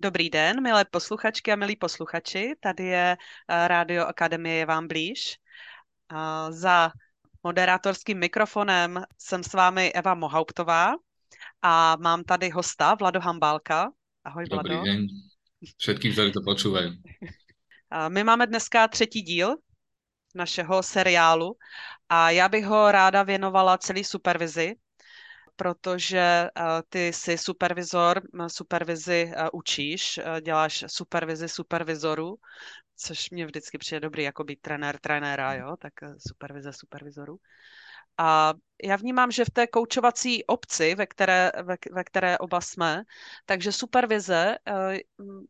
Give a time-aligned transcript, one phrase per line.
[0.00, 2.54] Dobrý den, milé posluchačky a milí posluchači.
[2.60, 3.16] Tady je
[3.48, 5.36] eh, Rádio Akademie vám blíž.
[6.50, 6.90] Za
[7.42, 10.94] moderátorským mikrofonem jsem s vámi Eva Mohauptová
[11.62, 13.90] a mám tady hosta Vlado Hambálka.
[14.24, 14.84] Ahoj, Dobrý Vlado.
[14.84, 14.98] deň
[15.76, 16.94] všetkým, ktorí to počúvajú.
[18.08, 19.56] My máme dneska třetí díl
[20.34, 21.58] našeho seriálu
[22.08, 24.76] a já bych ho ráda věnovala celý supervizi,
[25.58, 26.50] protože eh,
[26.88, 32.36] ty jsi supervizor, supervizi eh, učíš, eh, děláš supervizi supervizoru,
[32.96, 35.92] což mě vždycky přijde dobrý, jako být trenér trenéra, jo, tak
[36.28, 37.38] supervize supervizoru.
[38.18, 38.54] A
[38.84, 43.02] já vnímám, že v té koučovací obci, ve které, ve, ve které oba jsme,
[43.46, 44.58] takže supervize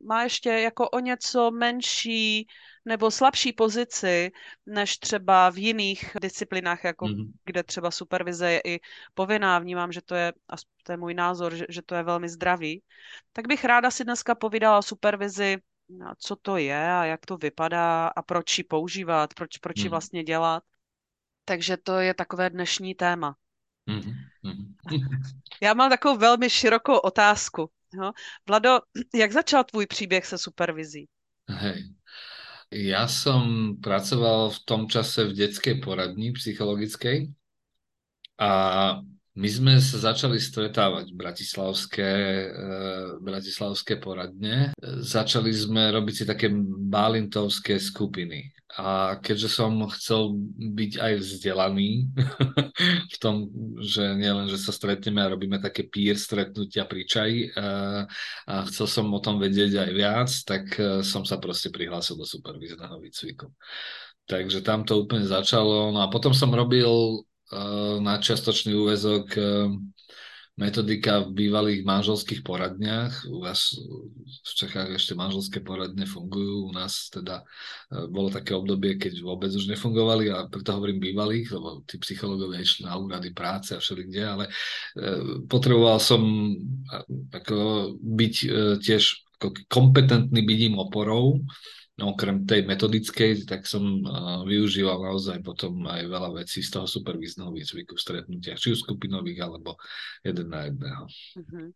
[0.07, 2.47] má ještě jako o něco menší
[2.85, 4.31] nebo slabší pozici
[4.67, 7.33] než třeba v jiných disciplinách, jako mm-hmm.
[7.45, 8.81] kde třeba supervize je i
[9.15, 9.59] povinná.
[9.59, 12.83] Vnímám, že to je, a to je můj názor, že, že to je velmi zdravý.
[13.33, 15.57] Tak bych ráda si dneska povídala o supervizi,
[16.19, 19.91] co to je a jak to vypadá a proč ji používat, proč, proč ji mm-hmm.
[19.91, 20.63] vlastně dělat.
[21.49, 23.37] Takže to je takové dnešní téma.
[23.89, 24.77] Mm-hmm.
[25.63, 27.71] Já mám takovou velmi širokou otázku.
[27.95, 28.13] Jo?
[28.49, 28.79] Vlado,
[29.15, 31.09] jak začal tvůj příběh se supervizí?
[31.49, 31.89] Hej.
[32.69, 37.33] Ja som pracoval v tom čase v detskej poradni psychologickej
[38.37, 38.53] a
[39.33, 42.13] my sme sa začali stretávať bratislavské,
[42.45, 42.49] e,
[43.25, 44.77] bratislavské poradne.
[44.85, 46.53] Začali sme robiť si také
[46.93, 48.53] balintovské skupiny.
[48.79, 52.07] A keďže som chcel byť aj vzdelaný
[53.15, 53.51] v tom,
[53.83, 58.07] že nielen, že sa stretneme a robíme také peer stretnutia pri čaji a,
[58.47, 62.23] a chcel som o tom vedieť aj viac, tak e, som sa proste prihlásil do
[62.23, 63.51] supervizného výcviku.
[64.31, 65.91] Takže tam to úplne začalo.
[65.91, 67.19] No a potom som robil
[67.49, 69.73] Eh, na čiastočný úvezok eh,
[70.59, 73.31] metodika v bývalých manželských poradniach.
[73.31, 73.79] U vás
[74.27, 77.47] v Čechách ešte manželské poradne fungujú, u nás teda
[77.95, 82.61] eh, bolo také obdobie, keď vôbec už nefungovali a preto hovorím bývalých, lebo tí psychológovia
[82.61, 84.45] išli na úrady práce a všelikde, ale
[85.47, 86.21] potreboval som
[87.31, 87.57] ako
[87.97, 88.35] byť
[88.83, 89.03] tiež
[89.71, 91.39] kompetentný byť im oporou
[91.99, 97.51] okrem tej metodickej, tak som uh, využíval naozaj potom aj veľa vecí z toho supervízneho
[97.51, 99.75] výcviku v stretnutiach, či už skupinových, alebo
[100.23, 101.05] jeden na jedného.
[101.39, 101.69] Mm-hmm.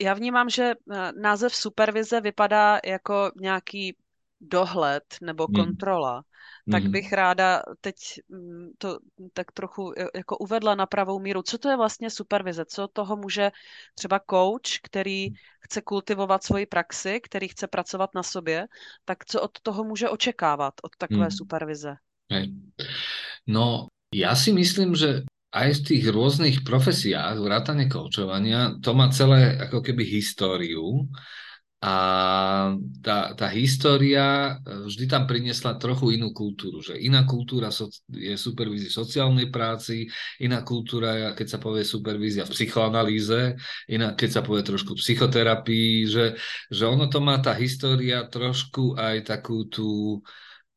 [0.00, 0.74] Já vnímám, že e,
[1.20, 3.96] název supervize vypadá jako nějaký
[4.40, 5.54] dohled nebo hmm.
[5.54, 6.22] kontrola,
[6.66, 6.72] mm.
[6.72, 7.96] tak bych ráda teď
[8.28, 8.98] mm, to
[9.32, 11.42] tak trochu jako uvedla na pravou míru.
[11.42, 12.64] Co to je vlastně supervize?
[12.64, 13.50] Co toho může
[13.94, 15.28] třeba coach, který
[15.60, 18.66] chce kultivovat svoji praxi, který chce pracovat na sobě,
[19.04, 21.30] tak co od toho může očekávat, od takové mm.
[21.30, 21.96] supervize?
[22.26, 22.50] Hej.
[23.46, 25.22] No, ja si myslím, že
[25.54, 31.06] aj v tých rôznych profesiách, vrátane koučovania, to má celé ako keby históriu
[31.86, 31.94] a
[32.98, 37.70] tá, tá história e, vždy tam priniesla trochu inú kultúru, že iná kultúra
[38.10, 40.10] je supervízia v sociálnej práci,
[40.42, 43.54] iná kultúra keď sa povie supervízia v psychoanalýze,
[43.86, 46.34] iná keď sa povie trošku psychoterapii, že,
[46.74, 50.18] že ono to má tá história trošku aj takú tú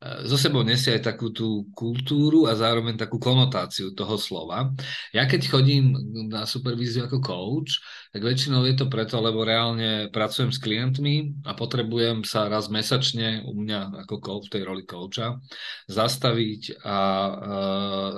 [0.00, 4.72] zo sebou nesie aj takú tú kultúru a zároveň takú konotáciu toho slova.
[5.12, 5.92] Ja keď chodím
[6.32, 11.54] na supervíziu ako coach, tak väčšinou je to preto, lebo reálne pracujem s klientmi a
[11.54, 15.38] potrebujem sa raz mesačne u mňa ako coach, v tej roli coacha
[15.86, 17.32] zastaviť a e,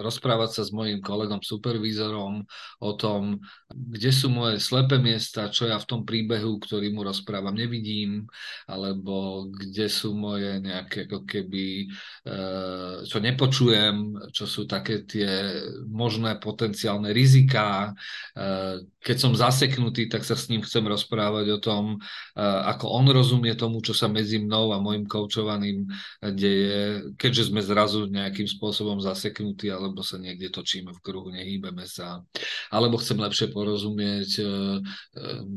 [0.00, 2.40] rozprávať sa s mojim kolegom supervízorom
[2.80, 7.52] o tom, kde sú moje slepé miesta, čo ja v tom príbehu, ktorý mu rozprávam,
[7.52, 8.24] nevidím,
[8.64, 11.92] alebo kde sú moje nejaké ako keby
[12.22, 15.58] Eh, čo nepočujem, čo sú také tie
[15.90, 17.90] možné potenciálne riziká.
[18.38, 23.10] Eh, keď som zaseknutý, tak sa s ním chcem rozprávať o tom, eh, ako on
[23.10, 25.88] rozumie tomu, čo sa medzi mnou a môjim koučovaným
[26.22, 32.22] deje, keďže sme zrazu nejakým spôsobom zaseknutí, alebo sa niekde točíme v kruhu, nehýbeme sa.
[32.68, 34.30] Alebo chcem lepšie porozumieť,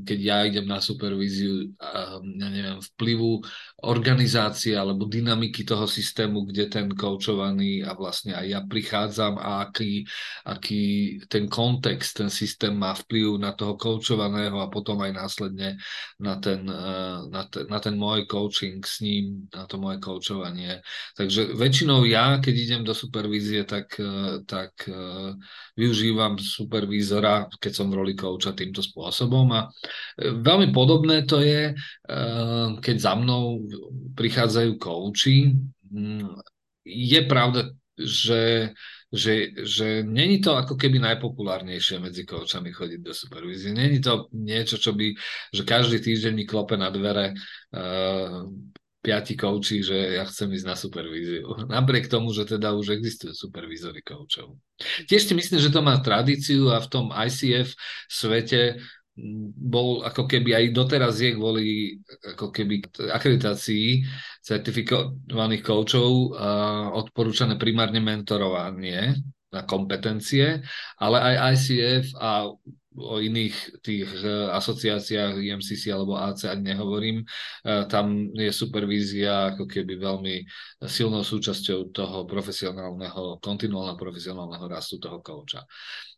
[0.06, 3.44] keď ja idem na supervíziu, ja neviem, vplyvu
[3.86, 10.06] organizácie alebo dynamiky toho systému, kde ten koučovaný a vlastne aj ja prichádzam a aký,
[10.46, 10.84] aký
[11.28, 15.76] ten kontext, ten systém má vplyv na toho koučovaného a potom aj následne
[16.20, 20.80] na ten, eh, na ten, na ten môj coaching s ním, na to moje koučovanie.
[21.18, 25.36] Takže väčšinou ja, keď idem do supervízie, tak, eh, tak eh,
[25.76, 29.68] využívam supervízora, keď som v roli kouča týmto spôsobom a
[30.20, 31.76] veľmi podobné to je,
[32.80, 33.68] keď za mnou
[34.16, 35.52] prichádzajú kouči,
[35.96, 36.42] Mm,
[36.86, 38.74] je pravda, že,
[39.16, 43.72] že, že není to ako keby najpopulárnejšie medzi koučami chodiť do supervízie.
[43.72, 45.16] Není to niečo, čo by,
[45.56, 48.44] že každý týždeň mi klope na dvere uh,
[49.06, 51.48] piati kouči, že ja chcem ísť na supervíziu.
[51.78, 54.58] Napriek tomu, že teda už existujú supervízory koučov.
[55.08, 57.78] Tiež si myslím, že to má tradíciu a v tom ICF
[58.10, 58.82] svete
[59.56, 61.98] bol ako keby aj doteraz je kvôli
[62.36, 62.84] ako keby
[63.16, 64.04] akreditácii
[64.44, 66.36] certifikovaných koučov
[67.00, 69.16] odporúčané primárne mentorovanie
[69.56, 70.60] na kompetencie,
[71.00, 72.52] ale aj ICF a
[72.96, 77.26] o iných tých e, asociáciách IMCC alebo AC, ak nehovorím, e,
[77.92, 80.36] tam je supervízia ako keby veľmi
[80.88, 85.68] silnou súčasťou toho profesionálneho, kontinuálneho profesionálneho rastu toho kouča.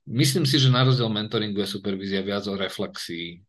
[0.07, 3.43] Myslím si, že na rozdiel mentoringu je supervízia viac o reflexii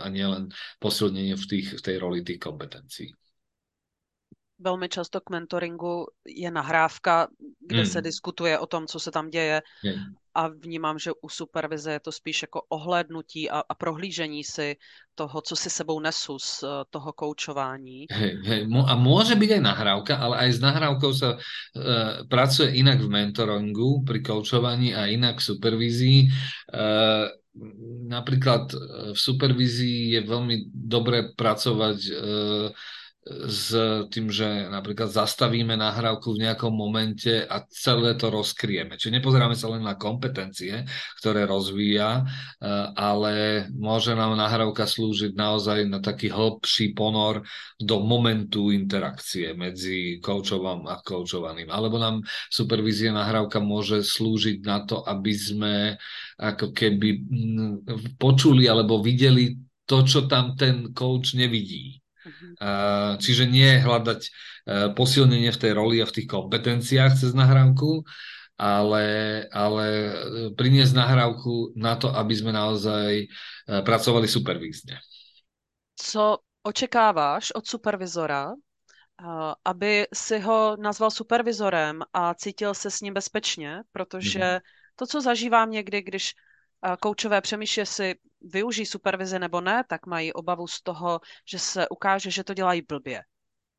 [0.00, 0.48] a nielen
[0.80, 3.12] posilnenie v, tých, v tej roli tých kompetencií.
[4.58, 7.28] Velmi často k mentoringu je nahrávka,
[7.60, 7.86] kde mm.
[7.86, 9.62] se diskutuje o tom, co se tam děje.
[9.82, 9.98] Yeah
[10.38, 14.76] a vnímám, že u supervize je to spíš jako ohlédnutí a, a prohlížení si
[15.14, 18.06] toho, co si sebou nesu z uh, toho koučování.
[18.06, 21.42] Hej, hej, a môže byť aj nahrávka, ale aj s nahrávkou sa uh,
[22.30, 26.18] pracuje inak v mentoringu pri koučovaní a inak v supervízii.
[26.70, 27.34] Uh,
[28.06, 28.70] napríklad
[29.10, 32.70] v supervízii je veľmi dobre pracovať uh,
[33.48, 33.76] s
[34.08, 38.96] tým, že napríklad zastavíme nahrávku v nejakom momente a celé to rozkrieme.
[38.96, 40.88] Čiže nepozeráme sa len na kompetencie,
[41.20, 47.44] ktoré rozvíja, eh, ale môže nám nahrávka slúžiť naozaj na taký hlbší ponor
[47.76, 51.68] do momentu interakcie medzi koučovom a koučovaným.
[51.68, 55.74] Alebo nám supervízia nahrávka môže slúžiť na to, aby sme
[56.40, 57.28] ako keby
[58.16, 59.58] počuli alebo videli
[59.88, 61.98] to, čo tam ten coach nevidí.
[63.18, 64.30] Čiže nie hľadať uh,
[64.94, 68.02] posilnenie v tej roli a v tých kompetenciách cez nahrávku,
[68.58, 69.06] ale,
[69.52, 69.86] ale
[70.58, 74.98] priniesť nahrávku na to, aby sme naozaj uh, pracovali supervízne.
[75.96, 78.54] Co očekáváš od supervizora,
[79.64, 84.60] aby si ho nazval supervizorem a cítil se s ním bezpečně, protože mm-hmm.
[84.96, 86.34] to, co zažívám někdy, když
[87.00, 92.30] koučové přemýšlí, si využijí supervizi nebo ne, tak mají obavu z toho, že se ukáže,
[92.30, 93.22] že to dělají blbě.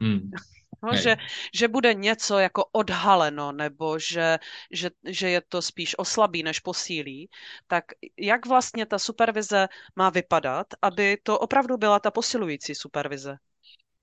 [0.01, 0.31] Hmm.
[0.83, 1.17] No, že,
[1.53, 4.39] že bude něco jako odhaleno, nebo že,
[4.71, 7.29] že, že je to spíš oslabí, než posílí,
[7.67, 7.85] tak
[8.17, 13.37] jak vlastně ta supervize má vypadat, aby to opravdu byla ta posilující supervize?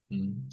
[0.07, 0.47] Hmm.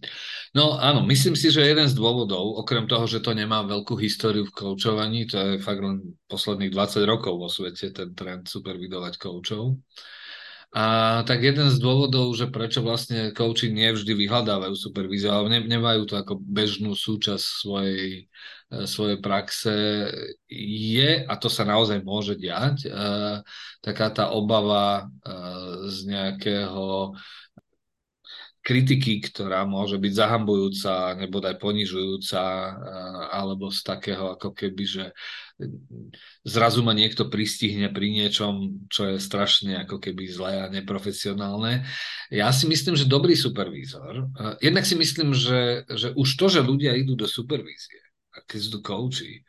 [0.58, 4.50] No áno, myslím si, že jeden z dôvodov, okrem toho, že to nemá veľkú históriu
[4.50, 9.78] v koučovaní, to je fakt len posledných 20 rokov vo svete, ten trend supervidovať koučov.
[10.74, 16.10] A tak jeden z dôvodov, že prečo vlastne kouči nevždy vyhľadávajú supervíziu, ale ne, nemajú
[16.10, 18.26] to ako bežnú súčasť svojej,
[18.74, 19.74] e, svojej praxe,
[20.50, 23.46] je, a to sa naozaj môže diať, uh,
[23.86, 27.14] taká tá obava uh, z nejakého
[28.64, 32.44] kritiky, ktorá môže byť zahambujúca, nebo aj ponižujúca,
[33.28, 35.06] alebo z takého ako keby, že
[36.48, 41.84] zrazu ma niekto pristihne pri niečom, čo je strašne ako keby zlé a neprofesionálne.
[42.32, 44.32] Ja si myslím, že dobrý supervízor,
[44.64, 48.00] jednak si myslím, že, že už to, že ľudia idú do supervízie,
[48.32, 49.44] a keď sú kouči,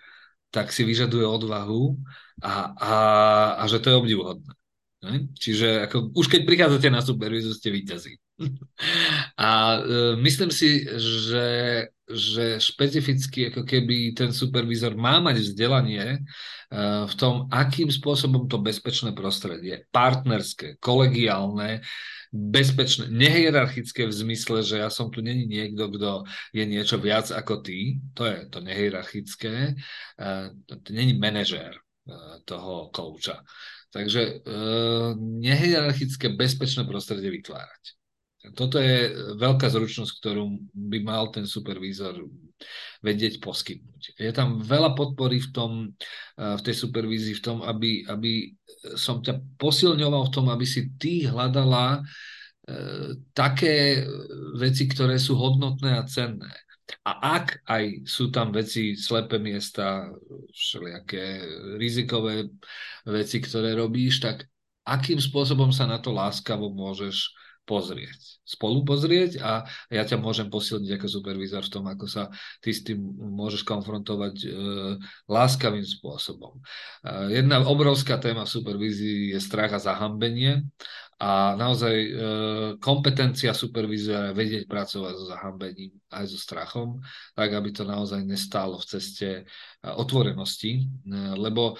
[0.50, 1.98] tak si vyžaduje odvahu
[2.42, 2.94] a, a,
[3.58, 4.52] a že to je obdivuhodné.
[5.38, 8.18] Čiže ako, už keď prichádzate na supervízu, ste víťazí.
[9.38, 11.48] A e, myslím si, že,
[12.10, 16.20] že špecificky ako keby ten supervízor má mať vzdelanie e,
[17.06, 21.86] v tom, akým spôsobom to bezpečné prostredie, partnerské, kolegiálne,
[22.34, 27.62] bezpečné, nehierarchické v zmysle, že ja som tu není niekto, kto je niečo viac ako
[27.62, 29.78] ty, to je to nehierarchické,
[30.18, 30.34] e,
[30.66, 31.80] to není manažér e,
[32.42, 33.46] toho kouča.
[33.94, 34.32] Takže e,
[35.22, 37.94] nehierarchické bezpečné prostredie vytvárať.
[38.52, 39.08] Toto je
[39.40, 40.44] veľká zručnosť, ktorú
[40.76, 42.28] by mal ten supervízor
[43.00, 44.20] vedieť poskytnúť.
[44.20, 45.70] Je tam veľa podpory v, tom,
[46.36, 48.52] v tej supervízii, v tom, aby, aby
[49.00, 52.00] som ťa posilňoval v tom, aby si ty hľadala e,
[53.32, 54.04] také
[54.60, 56.52] veci, ktoré sú hodnotné a cenné.
[57.04, 60.12] A ak aj sú tam veci, slepé miesta,
[60.52, 61.40] všelijaké
[61.80, 62.52] rizikové
[63.08, 64.44] veci, ktoré robíš, tak
[64.84, 67.32] akým spôsobom sa na to láskavo môžeš
[67.64, 72.28] pozrieť, spolu pozrieť a ja ťa môžem posilniť ako supervízor v tom, ako sa
[72.60, 74.48] ty s tým môžeš konfrontovať e,
[75.26, 76.60] láskavým spôsobom.
[76.60, 80.68] E, jedna obrovská téma v supervízii je strach a zahambenie
[81.24, 82.10] a naozaj e,
[82.82, 86.98] kompetencia supervizora vedieť pracovať so zahambením aj so strachom,
[87.38, 89.42] tak aby to naozaj nestálo v ceste e,
[89.88, 90.84] otvorenosti, e,
[91.38, 91.78] lebo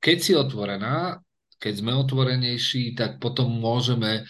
[0.00, 1.20] keď si otvorená,
[1.60, 4.24] keď sme otvorenejší, tak potom môžeme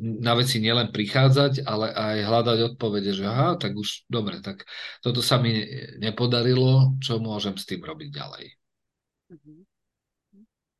[0.00, 4.68] na veci nielen prichádzať, ale aj hľadať odpovede, že aha, tak už dobre, tak
[5.00, 5.64] toto sa mi
[5.98, 8.44] nepodarilo, čo môžem s tým robiť ďalej.
[9.32, 9.60] Mm-hmm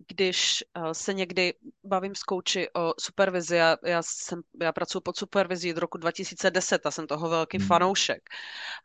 [0.09, 5.17] když eh, se někdy bavím s kouči o supervizi, já, já, jsem, já pracuji pod
[5.17, 7.67] supervizí od roku 2010 a jsem toho velký hmm.
[7.67, 8.23] fanoušek.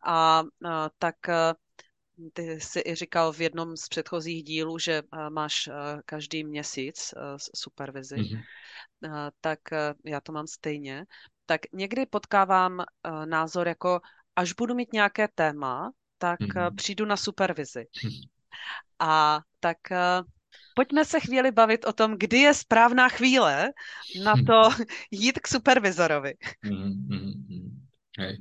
[0.05, 1.53] A, a tak eh,
[2.33, 7.13] ty jsi i říkal v jednom z předchozích dílů, že eh, máš a, každý měsíc
[7.13, 8.41] a, supervizi, hmm.
[9.13, 9.59] a, tak
[10.05, 11.05] já to mám stejně.
[11.45, 12.83] Tak někdy potkávám
[13.25, 14.01] názor jako,
[14.35, 16.75] až budu mít nějaké téma, tak hmm.
[16.75, 17.85] přijdu na supervizi.
[18.03, 18.21] Hmm.
[18.99, 19.77] A tak
[20.75, 23.69] pojďme se chvíli bavit o tom, kdy je správná chvíle
[24.23, 24.45] na hm.
[24.45, 24.69] to
[25.11, 26.33] jít k supervizorovi.
[26.63, 27.83] Mm,
[28.19, 28.37] Hej.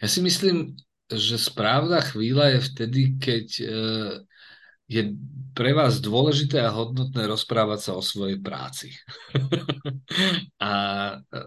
[0.00, 0.76] Ja si myslím,
[1.10, 3.66] že správna chvíľa je vtedy, keď e,
[4.90, 5.02] je
[5.54, 8.94] pre vás dôležité a hodnotné rozprávať sa o svojej práci.
[10.62, 10.72] a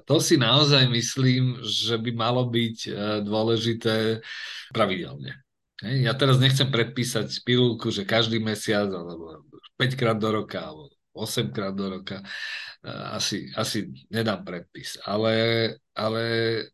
[0.08, 2.92] to si naozaj myslím, že by malo byť e,
[3.24, 4.24] dôležité
[4.72, 5.44] pravidelne.
[5.84, 9.44] Ja teraz nechcem predpísať pilulku, že každý mesiac alebo
[9.76, 12.22] 5 krát do roka alebo 8 krát do roka.
[13.16, 15.00] Asi, asi nedám predpis.
[15.08, 15.34] Ale,
[15.96, 16.24] ale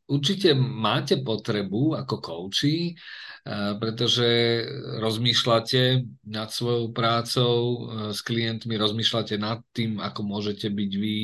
[0.10, 2.98] určite máte potrebu ako kouči,
[3.78, 4.62] pretože
[5.00, 6.02] rozmýšľate
[6.34, 7.54] nad svojou prácou
[8.10, 11.18] s klientmi, rozmýšľate nad tým, ako môžete byť vy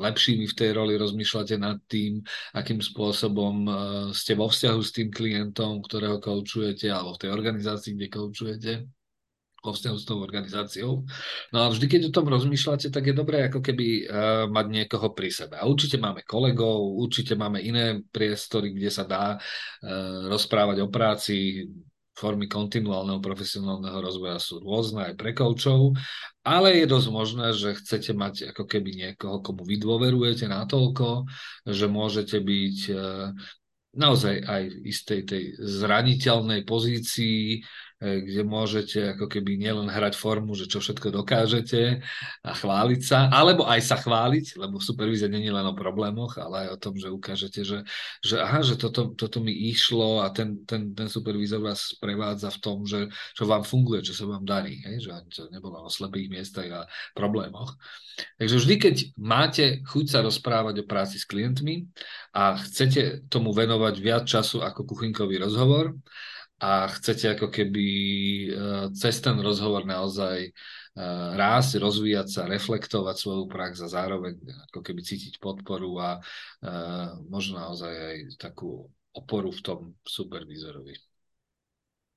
[0.00, 2.24] lepšími v tej roli, rozmýšľate nad tým,
[2.56, 3.68] akým spôsobom
[4.16, 8.72] ste vo vzťahu s tým klientom, ktorého koučujete, alebo v tej organizácii, kde koučujete
[9.68, 11.04] vzťahu s tou organizáciou.
[11.52, 14.02] No a vždy, keď o tom rozmýšľate, tak je dobré ako keby uh,
[14.48, 15.60] mať niekoho pri sebe.
[15.60, 21.68] A určite máme kolegov, určite máme iné priestory, kde sa dá uh, rozprávať o práci,
[22.20, 25.96] formy kontinuálneho profesionálneho rozvoja sú rôzne aj pre koučov,
[26.44, 31.24] ale je dosť možné, že chcete mať ako keby niekoho, komu vy dôverujete natoľko,
[31.64, 33.32] že môžete byť uh,
[33.96, 37.64] naozaj aj v istej tej zraniteľnej pozícii,
[38.00, 42.00] kde môžete ako keby nielen hrať formu, že čo všetko dokážete
[42.40, 46.68] a chváliť sa, alebo aj sa chváliť, lebo supervízia není len o problémoch, ale aj
[46.72, 47.84] o tom, že ukážete, že,
[48.24, 52.60] že aha, že toto, toto mi išlo a ten, ten, ten supervízor vás prevádza v
[52.64, 55.04] tom, že čo vám funguje, čo sa vám darí, hej?
[55.04, 56.80] že to nebolo o slepých miestach a
[57.12, 57.76] problémoch.
[58.40, 61.84] Takže vždy, keď máte chuť sa rozprávať o práci s klientmi
[62.32, 66.00] a chcete tomu venovať viac času ako kuchynkový rozhovor,
[66.60, 68.48] a chcete ako keby e,
[68.92, 70.50] cez ten rozhovor naozaj e,
[71.32, 74.36] rásť, rozvíjať sa, reflektovať svoju prax a zároveň
[74.68, 76.20] ako keby cítiť podporu a e,
[77.32, 81.00] možno naozaj aj takú oporu v tom supervizorovi.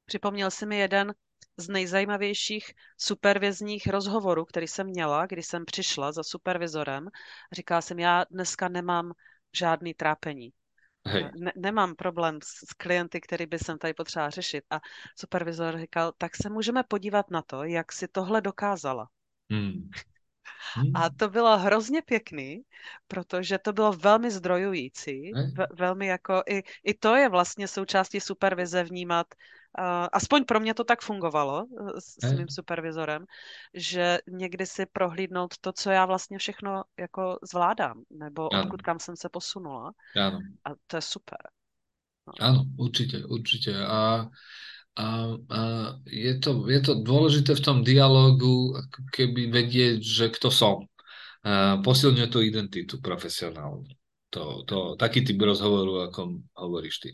[0.06, 1.14] Připomněl si mi jeden
[1.58, 7.08] z nejzajímavějších supervizních rozhovorů, který jsem měla, když jsem přišla za supervizorem.
[7.52, 9.12] Říkala jsem, já dneska nemám
[9.56, 10.54] žádný trápení.
[11.36, 14.64] Ne, nemám problém s, s klienty, který by jsem tady potřeba řešit.
[14.70, 14.80] A
[15.20, 19.08] supervizor říkal, tak se můžeme podívat na to, jak si tohle dokázala.
[19.52, 19.90] Hmm.
[20.76, 20.92] Hmm.
[20.96, 22.62] A to bylo hrozně pěkný,
[23.08, 28.84] protože to bylo velmi zdrojující, ve, velmi jako i, i to je vlastně součástí supervize
[28.84, 29.28] vnímat
[30.12, 31.66] aspoň pro mě to tak fungovalo
[32.00, 33.26] s, s mým supervizorem,
[33.74, 38.64] že někdy si prohlídnout to, co já vlastně všechno jako zvládám, nebo ano.
[38.64, 39.92] odkud kam jsem se posunula.
[40.16, 40.40] Ano.
[40.66, 41.38] A to je super.
[42.24, 42.34] No.
[42.40, 43.76] Áno, určite, určite.
[43.76, 44.32] A,
[44.96, 45.60] a, a
[46.08, 48.80] je, to, je to dôležité v tom dialogu,
[49.12, 50.88] keby vedieť, že kto som.
[51.44, 53.92] A posilňuje tú identitu profesionálnu.
[54.32, 57.10] To, to, taký typ rozhovoru, ako hovoríš ty.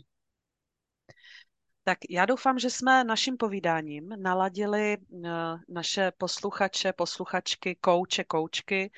[1.90, 5.28] Tak já doufám, že jsme naším povídáním naladili eh,
[5.68, 8.90] naše posluchače, posluchačky, kouče, koučky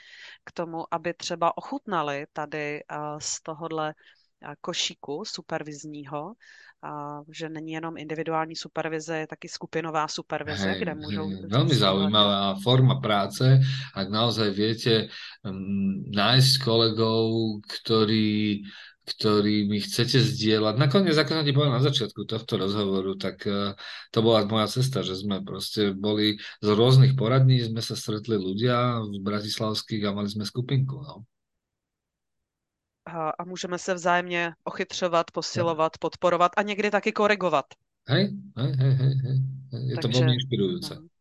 [0.44, 6.34] k tomu, aby třeba ochutnali tady eh, z tohohle eh, košíku supervizního,
[7.30, 11.28] že není jenom individuální supervize, je taky skupinová supervize, hej, kde můžou...
[11.28, 13.62] Hej, veľmi zaujímavá forma práce,
[13.94, 15.06] ak naozaj viete
[15.46, 18.66] um, nájsť kolegov, ktorí
[19.02, 20.78] ktorý mi chcete zdieľať.
[20.78, 23.74] Nakoniec, ako som ti povedal na začiatku tohto rozhovoru, tak uh,
[24.14, 29.02] to bola moja cesta, že sme proste boli z rôznych poradní, sme sa stretli ľudia
[29.02, 31.02] v bratislavských a mali sme skupinku.
[31.02, 31.26] No.
[33.06, 37.66] A, a můžeme se vzájemně ochytřovat, posilovat, podporovat a někdy taky korigovat.
[38.08, 39.38] Hej, hej, hej, hej, hej.
[39.72, 40.92] je Takže, to veľmi inšpirujúce.
[41.00, 41.11] No.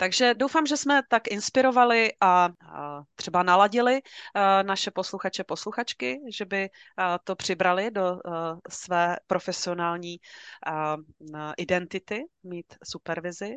[0.00, 2.48] Takže doufám, že jsme tak inspirovali a,
[3.14, 4.00] třeba naladili
[4.62, 6.70] naše posluchače, posluchačky, že by
[7.24, 8.18] to přibrali do
[8.70, 10.16] své profesionální
[11.56, 13.56] identity, mít supervizi.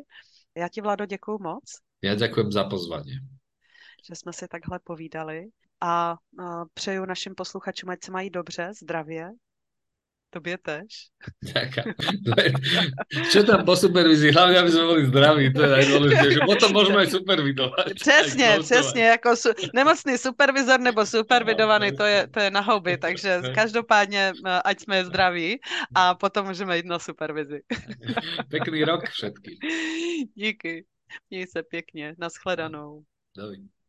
[0.56, 1.62] Já ti, Vlado, děkuju moc.
[2.02, 3.12] Já děkuji za pozvání.
[4.08, 5.44] Že jsme si takhle povídali
[5.80, 6.16] a, a
[6.74, 9.30] přeju našim posluchačům, ať se mají dobře, zdravě
[10.32, 11.12] Tobie tež.
[11.44, 11.92] Ďakujem.
[13.32, 14.32] Čo tam po supervizii?
[14.32, 16.40] Hlavne, aby sme boli zdraví, to je najdôležitejšie.
[16.48, 17.92] Potom môžeme aj supervidovať.
[18.00, 23.52] Přesně, přesně, jako su, nemocný supervizor nebo supervidovaný, to je, to je na houby, takže
[23.54, 25.60] každopádně, eh, ať jsme zdraví
[25.94, 27.60] a potom můžeme jít na supervizi.
[28.48, 29.56] Pekný rok všetkým.
[30.34, 30.84] Díky.
[31.30, 32.14] Měj se pěkně.
[32.18, 33.04] Naschledanou.
[33.36, 33.81] Dovidenia.